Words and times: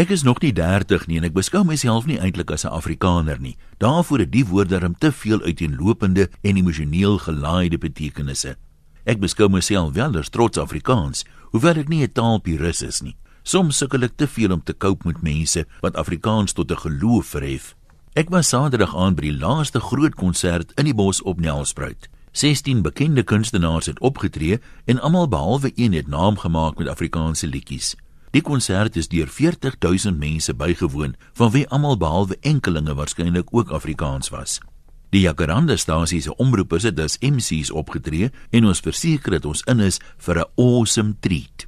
Ek 0.00 0.08
is 0.08 0.22
nog 0.22 0.38
nie 0.40 0.52
30 0.56 1.02
nie 1.10 1.18
en 1.20 1.26
ek 1.28 1.34
beskou 1.36 1.60
myself 1.68 2.06
nie 2.08 2.16
eintlik 2.16 2.48
as 2.54 2.64
'n 2.64 2.72
Afrikaner 2.72 3.36
nie. 3.38 3.58
Daarvoor 3.84 4.18
het 4.24 4.32
die 4.32 4.46
woord 4.46 4.70
darm 4.70 4.94
te 4.98 5.12
veel 5.12 5.42
uiteenlopende 5.42 6.30
en 6.40 6.56
emosioneel 6.56 7.18
gelaaide 7.18 7.78
betekenisse. 7.78 8.56
Ek 9.04 9.20
beskou 9.20 9.48
myself 9.48 9.92
wel 9.92 10.16
as 10.16 10.30
trots 10.30 10.58
Afrikaans, 10.58 11.24
hoewel 11.52 11.76
ek 11.76 11.88
nie 11.88 12.02
'n 12.02 12.12
taalpurist 12.12 12.82
is 12.82 13.02
nie. 13.02 13.16
Soms 13.42 13.76
sukkel 13.76 14.02
ek 14.02 14.16
te 14.16 14.26
veel 14.26 14.52
om 14.52 14.62
te 14.62 14.72
cope 14.72 15.06
met 15.06 15.22
mense 15.22 15.66
wat 15.82 15.96
Afrikaans 15.96 16.52
tot 16.52 16.70
'n 16.70 16.76
geloof 16.76 17.26
verhef. 17.26 17.76
Ek 18.14 18.30
was 18.30 18.48
Saterdag 18.48 18.96
aan 18.96 19.14
by 19.14 19.22
die 19.22 19.38
laaste 19.38 19.80
groot 19.80 20.14
konsert 20.14 20.72
in 20.78 20.84
die 20.84 20.94
bos 20.94 21.22
op 21.22 21.40
Nelspruit. 21.40 22.08
16 22.32 22.82
bekende 22.82 23.22
kunstenaars 23.22 23.86
het 23.86 24.00
opgetree 24.00 24.60
en 24.86 25.00
almal 25.00 25.28
behalwe 25.28 25.72
een 25.76 25.92
het 25.92 26.06
naam 26.06 26.38
gemaak 26.38 26.78
met 26.78 26.88
Afrikaanse 26.88 27.46
liedjies. 27.46 27.96
Die 28.30 28.42
konsert 28.46 28.96
is 28.96 29.08
deur 29.10 29.26
40000 29.26 30.18
mense 30.18 30.54
bygewoon, 30.54 31.16
van 31.34 31.50
wie 31.50 31.68
almal 31.68 31.96
behalwe 31.98 32.36
enkelinge 32.46 32.94
waarskynlik 32.94 33.48
ook 33.50 33.70
Afrikaans 33.74 34.30
was. 34.30 34.60
Die 35.10 35.24
Jacaranda 35.24 35.74
stasie 35.76 36.20
se 36.22 36.36
omroep 36.38 36.76
is 36.78 36.86
dit 36.86 37.00
as 37.02 37.18
MC's 37.18 37.72
opgetree 37.74 38.28
en 38.54 38.68
ons 38.70 38.82
verseker 38.84 39.34
dat 39.34 39.48
ons 39.50 39.64
in 39.66 39.80
is 39.82 39.98
vir 40.18 40.38
'n 40.38 40.50
awesome 40.56 41.16
treat. 41.20 41.66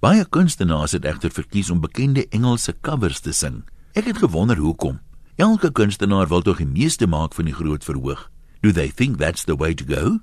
Baie 0.00 0.24
kunstenaars 0.24 0.92
het 0.92 1.04
egter 1.04 1.30
verkies 1.30 1.70
om 1.70 1.80
bekende 1.80 2.26
Engelse 2.30 2.74
covers 2.80 3.20
te 3.20 3.32
sing. 3.32 3.64
Ek 3.92 4.06
het 4.06 4.18
gewonder 4.18 4.56
hoekom. 4.56 5.00
Elke 5.36 5.72
kunstenaar 5.72 6.28
wil 6.28 6.42
tog 6.42 6.56
die 6.56 6.66
meeste 6.66 7.06
maak 7.06 7.34
van 7.34 7.44
die 7.44 7.54
groot 7.54 7.84
verhoog. 7.84 8.30
Do 8.60 8.72
they 8.72 8.88
think 8.88 9.18
that's 9.18 9.44
the 9.44 9.56
way 9.56 9.74
to 9.74 9.84
go? 9.84 10.18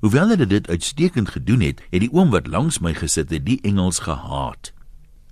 Hoewel 0.00 0.28
hulle 0.28 0.46
dit 0.46 0.68
uitstekend 0.68 1.28
gedoen 1.28 1.60
het, 1.60 1.80
het 1.90 2.00
die 2.00 2.12
oom 2.12 2.30
wat 2.30 2.46
langs 2.46 2.78
my 2.78 2.94
gesit 2.94 3.30
het, 3.30 3.46
die 3.46 3.60
Engels 3.62 3.98
gehaat. 3.98 4.72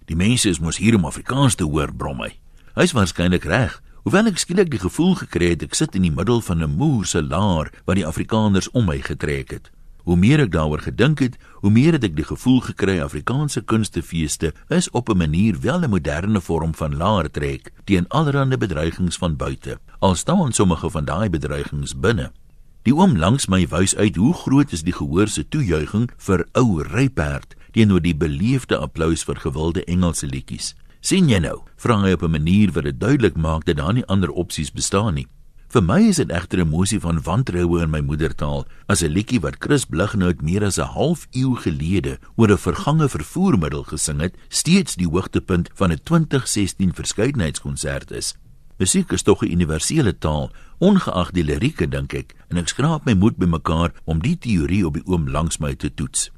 Die 0.08 0.16
mense 0.16 0.48
is 0.48 0.60
mos 0.60 0.78
hier 0.80 0.96
om 0.96 1.04
Afrikaans 1.04 1.58
te 1.60 1.66
hoor, 1.68 1.90
brom 1.92 2.22
hy. 2.24 2.30
Hy's 2.78 2.94
waarskynlik 2.96 3.44
reg. 3.44 3.74
Hoewel 4.06 4.30
ek 4.30 4.38
skielik 4.40 4.70
die 4.72 4.80
gevoel 4.80 5.12
gekry 5.20 5.50
het 5.52 5.66
ek 5.66 5.74
sit 5.76 5.98
in 5.98 6.06
die 6.06 6.14
middel 6.14 6.40
van 6.40 6.62
'n 6.64 6.76
moerse 6.80 7.20
laar 7.20 7.68
wat 7.84 7.98
die 8.00 8.06
Afrikaners 8.06 8.70
om 8.72 8.86
my 8.88 9.02
getrek 9.04 9.50
het. 9.50 9.70
Hoe 10.08 10.16
meer 10.16 10.40
ek 10.40 10.52
daaroor 10.52 10.80
gedink 10.80 11.18
het, 11.18 11.36
hoe 11.60 11.70
meer 11.70 11.92
het 11.92 12.04
ek 12.04 12.16
die 12.16 12.24
gevoel 12.24 12.60
gekry 12.60 13.02
Afrikaanse 13.04 13.60
kunstefeeste 13.60 14.54
is 14.68 14.90
op 14.90 15.10
'n 15.10 15.16
manier 15.18 15.60
wel 15.60 15.84
'n 15.84 15.90
moderne 15.90 16.40
vorm 16.40 16.74
van 16.74 16.96
laar 16.96 17.30
trek 17.30 17.72
teen 17.84 18.08
allerlei 18.08 18.56
bedreigings 18.56 19.18
van 19.18 19.36
buite. 19.36 19.78
Al 19.98 20.14
staan 20.14 20.52
sommige 20.52 20.90
van 20.90 21.04
daai 21.04 21.28
bedreigings 21.28 22.00
binne. 22.00 22.32
Die 22.82 22.94
oom 22.94 23.18
langs 23.18 23.46
my 23.46 23.66
wys 23.68 23.96
uit 23.96 24.16
hoe 24.16 24.34
groot 24.34 24.72
is 24.72 24.82
die 24.82 24.92
gehoor 24.92 25.28
se 25.28 25.48
toejuiging 25.48 26.10
vir 26.16 26.46
ou 26.52 26.82
ryperd 26.82 27.57
teenoor 27.72 28.00
die 28.00 28.14
beleefde 28.14 28.78
applous 28.78 29.24
vir 29.24 29.36
gewilde 29.36 29.84
Engelse 29.84 30.26
liedjies. 30.26 30.74
sien 31.00 31.28
jy 31.28 31.38
nou? 31.38 31.62
Vra 31.76 32.00
hy 32.02 32.12
op 32.12 32.22
'n 32.22 32.30
manier 32.30 32.72
wat 32.72 32.84
dit 32.84 33.00
duidelik 33.00 33.36
maak 33.36 33.64
dat 33.64 33.76
daar 33.76 33.94
nie 33.94 34.06
ander 34.06 34.30
opsies 34.30 34.72
bestaan 34.72 35.14
nie. 35.14 35.28
Vir 35.68 35.82
my 35.82 35.98
is 36.08 36.16
dit 36.16 36.30
egter 36.32 36.58
'n 36.60 36.66
emosie 36.66 37.00
van 37.00 37.20
wantroue 37.22 37.82
in 37.82 37.90
my 37.90 38.00
moedertaal, 38.00 38.64
as 38.88 39.02
'n 39.02 39.12
liedjie 39.12 39.40
wat 39.40 39.56
Chris 39.60 39.84
Blighnout 39.84 40.40
meer 40.40 40.64
as 40.64 40.78
'n 40.78 40.92
half 40.94 41.26
eeu 41.32 41.56
gelede 41.56 42.18
oor 42.36 42.50
'n 42.50 42.56
vergange 42.56 43.08
vervoermiddel 43.08 43.84
gesing 43.84 44.20
het, 44.20 44.34
steeds 44.48 44.96
die 44.96 45.06
hoogtepunt 45.06 45.68
van 45.74 45.92
'n 45.92 46.00
2016 46.04 46.94
verskeidenheidskonsert 46.94 48.10
is. 48.10 48.34
Musiek 48.78 49.12
is 49.12 49.22
tog 49.22 49.42
'n 49.42 49.52
universele 49.52 50.18
taal, 50.18 50.50
ongeag 50.78 51.30
die 51.32 51.44
lirieke 51.44 51.88
dink 51.88 52.14
ek, 52.14 52.34
en 52.48 52.56
ek 52.56 52.68
skraap 52.68 53.04
my 53.04 53.14
moed 53.14 53.36
bymekaar 53.36 53.92
om 54.04 54.22
die 54.22 54.38
teorie 54.38 54.86
op 54.86 54.94
die 54.94 55.06
oom 55.06 55.28
langs 55.28 55.58
my 55.58 55.74
te 55.74 55.94
toets. 55.94 56.30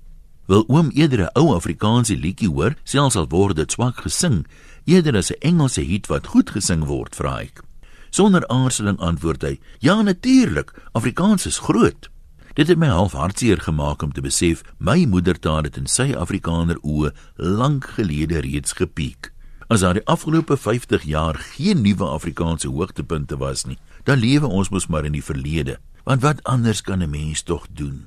Wil 0.50 0.64
oom 0.66 0.88
eerder 0.98 1.20
'n 1.24 1.30
ou 1.38 1.54
Afrikaanse 1.54 2.16
liedjie 2.16 2.50
hoor, 2.50 2.74
selfs 2.82 3.16
al 3.16 3.28
word 3.28 3.56
dit 3.56 3.70
swak 3.70 4.00
gesing, 4.02 4.46
eerder 4.84 5.16
as 5.16 5.30
'n 5.30 5.38
Engelse 5.38 5.80
hit 5.80 6.06
wat 6.06 6.26
goed 6.26 6.50
gesing 6.50 6.84
word, 6.84 7.14
vra 7.14 7.38
ek. 7.40 7.62
Sonder 8.10 8.48
aarzeling 8.48 8.98
antwoord 8.98 9.42
hy: 9.42 9.60
"Ja, 9.78 10.02
natuurlik, 10.02 10.74
Afrikaans 10.92 11.46
is 11.46 11.58
groot." 11.58 12.10
Dit 12.54 12.68
het 12.68 12.78
my 12.78 12.86
half 12.86 13.12
hartseer 13.12 13.60
gemaak 13.60 14.02
om 14.02 14.12
te 14.12 14.20
besef 14.20 14.62
my 14.78 15.04
moedertaal 15.04 15.62
het 15.62 15.76
in 15.76 15.86
sy 15.86 16.14
Afrikaner 16.14 16.78
oë 16.82 17.12
lank 17.36 17.84
gelede 17.84 18.40
reeds 18.40 18.72
gepiek. 18.72 19.32
As 19.68 19.80
daar 19.80 19.94
die 19.94 20.06
afgelope 20.06 20.56
50 20.56 21.02
jaar 21.02 21.34
geen 21.34 21.82
nuwe 21.82 22.04
Afrikaanse 22.04 22.68
hoogtepunte 22.68 23.36
was 23.36 23.64
nie, 23.64 23.78
dan 24.04 24.18
lewe 24.18 24.46
ons 24.46 24.68
mos 24.68 24.86
maar 24.86 25.04
in 25.04 25.12
die 25.12 25.24
verlede. 25.24 25.78
Want 26.04 26.22
wat 26.22 26.42
anders 26.42 26.80
kan 26.80 27.02
'n 27.02 27.10
mens 27.10 27.42
tog 27.42 27.66
doen? 27.72 28.06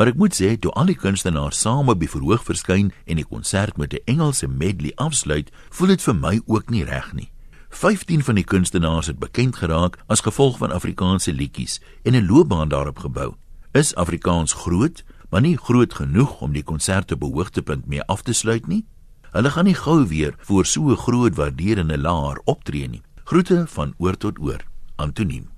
Maar 0.00 0.14
ek 0.14 0.16
moet 0.16 0.32
sê, 0.32 0.54
toe 0.56 0.70
al 0.80 0.88
die 0.88 0.96
kunstenaars 0.96 1.58
saam 1.60 1.90
op 1.92 1.98
die 2.00 2.08
verhoog 2.08 2.40
verskyn 2.48 2.86
en 3.04 3.18
die 3.20 3.26
konsert 3.28 3.76
met 3.76 3.92
'n 3.92 4.00
Engelse 4.08 4.48
medley 4.48 4.92
afsluit, 4.96 5.50
voel 5.68 5.88
dit 5.92 6.02
vir 6.02 6.14
my 6.14 6.40
ook 6.46 6.70
nie 6.70 6.84
reg 6.84 7.12
nie. 7.12 7.28
15 7.68 8.24
van 8.24 8.34
die 8.34 8.44
kunstenaars 8.44 9.06
het 9.06 9.18
bekend 9.18 9.56
geraak 9.56 9.98
as 10.08 10.24
gevolg 10.24 10.56
van 10.58 10.72
Afrikaanse 10.72 11.32
liedjies 11.32 11.82
en 12.02 12.14
'n 12.14 12.26
loopbaan 12.26 12.68
daarop 12.68 12.98
gebou. 12.98 13.34
Is 13.72 13.94
Afrikaans 13.94 14.52
groot, 14.52 15.04
maar 15.30 15.40
nie 15.40 15.56
groot 15.56 15.94
genoeg 15.94 16.40
om 16.40 16.52
die 16.52 16.64
konsert 16.64 17.12
op 17.12 17.22
'n 17.22 17.32
hoogtepunt 17.32 17.86
mee 17.86 18.02
af 18.02 18.22
te 18.22 18.32
sluit 18.32 18.66
nie? 18.66 18.86
Hulle 19.30 19.50
gaan 19.50 19.64
nie 19.64 19.74
gou 19.74 20.06
weer 20.06 20.34
voor 20.38 20.66
so 20.66 20.90
'n 20.90 20.96
groot 20.96 21.34
waarderende 21.34 21.98
laar 21.98 22.40
optree 22.44 22.88
nie. 22.88 23.02
Groete 23.24 23.66
van 23.66 23.94
oor 23.98 24.16
tot 24.16 24.38
oor. 24.38 24.64
Antoniem 24.96 25.50